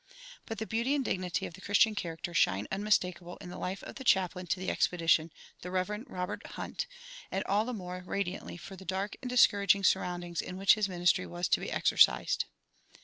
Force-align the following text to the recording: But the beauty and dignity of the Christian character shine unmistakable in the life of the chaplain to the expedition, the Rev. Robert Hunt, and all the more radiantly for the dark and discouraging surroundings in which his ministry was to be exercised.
But 0.47 0.57
the 0.57 0.65
beauty 0.65 0.95
and 0.95 1.05
dignity 1.05 1.45
of 1.45 1.53
the 1.53 1.61
Christian 1.61 1.93
character 1.93 2.33
shine 2.33 2.67
unmistakable 2.71 3.37
in 3.37 3.49
the 3.51 3.57
life 3.59 3.83
of 3.83 3.97
the 3.97 4.03
chaplain 4.03 4.47
to 4.47 4.59
the 4.59 4.71
expedition, 4.71 5.31
the 5.61 5.69
Rev. 5.69 6.05
Robert 6.07 6.43
Hunt, 6.47 6.87
and 7.31 7.43
all 7.43 7.65
the 7.65 7.71
more 7.73 8.01
radiantly 8.03 8.57
for 8.57 8.75
the 8.75 8.83
dark 8.83 9.15
and 9.21 9.29
discouraging 9.29 9.83
surroundings 9.83 10.41
in 10.41 10.57
which 10.57 10.73
his 10.73 10.89
ministry 10.89 11.27
was 11.27 11.47
to 11.49 11.59
be 11.59 11.69
exercised. 11.69 12.45